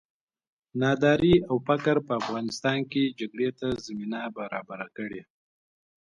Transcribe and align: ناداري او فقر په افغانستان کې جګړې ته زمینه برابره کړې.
ناداري 0.81 1.35
او 1.49 1.55
فقر 1.67 1.95
په 2.07 2.13
افغانستان 2.21 2.79
کې 2.91 3.13
جګړې 3.19 3.49
ته 3.59 3.67
زمینه 3.85 4.19
برابره 4.37 4.87
کړې. 4.97 5.21